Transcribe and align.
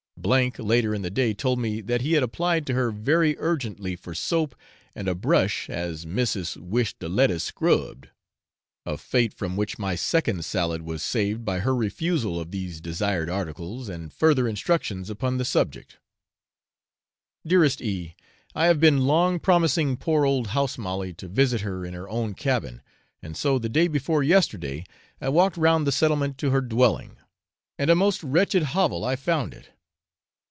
M 0.23 0.29
later 0.59 0.93
in 0.93 1.01
the 1.01 1.09
day 1.09 1.33
told 1.33 1.57
me 1.57 1.81
that 1.81 2.01
he 2.01 2.13
had 2.13 2.21
applied 2.21 2.67
to 2.67 2.75
her 2.75 2.91
very 2.91 3.35
urgently 3.39 3.95
for 3.95 4.13
soap 4.13 4.53
and 4.93 5.07
a 5.07 5.15
brush 5.15 5.67
'as 5.67 6.05
missis 6.05 6.55
wished 6.57 6.99
de 6.99 7.09
lettuce 7.09 7.45
scrubbed,' 7.45 8.09
a 8.85 8.99
fate 8.99 9.33
from 9.33 9.57
which 9.57 9.79
my 9.79 9.95
second 9.95 10.45
salad 10.45 10.83
was 10.83 11.01
saved 11.01 11.43
by 11.43 11.57
her 11.61 11.73
refusal 11.73 12.39
of 12.39 12.51
these 12.51 12.79
desired 12.79 13.31
articles, 13.31 13.89
and 13.89 14.13
further 14.13 14.47
instructions 14.47 15.09
upon 15.09 15.39
the 15.39 15.45
subject. 15.45 15.97
Dearest 17.47 17.81
E. 17.81 18.15
I 18.53 18.67
have 18.67 18.79
been 18.79 18.99
long 19.07 19.39
promising 19.39 19.97
poor 19.97 20.23
old 20.23 20.47
House 20.49 20.77
Molly 20.77 21.15
to 21.15 21.27
visit 21.27 21.61
her 21.61 21.83
in 21.83 21.95
her 21.95 22.07
own 22.07 22.35
cabin, 22.35 22.83
and 23.23 23.35
so 23.35 23.57
the 23.57 23.69
day 23.69 23.87
before 23.87 24.21
yesterday 24.21 24.85
I 25.19 25.29
walked 25.29 25.57
round 25.57 25.87
the 25.87 25.91
settlement 25.91 26.37
to 26.39 26.51
her 26.51 26.61
dwelling; 26.61 27.17
and 27.79 27.89
a 27.89 27.95
most 27.95 28.21
wretched 28.23 28.61
hovel 28.61 29.03
I 29.03 29.15
found 29.15 29.55
it. 29.55 29.69